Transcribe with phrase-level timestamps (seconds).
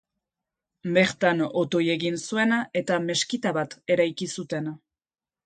[0.95, 4.73] Bertan otoi egin zuen eta meskita bat eraiki zuten.